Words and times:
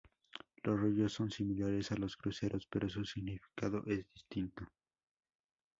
Los 0.63 0.79
rollos 0.79 1.13
son 1.13 1.29
similares 1.29 1.91
a 1.91 1.95
los 1.95 2.17
cruceros, 2.17 2.65
pero 2.65 2.89
su 2.89 3.05
significado 3.05 3.83
es 3.85 4.03
distinto. 4.11 4.65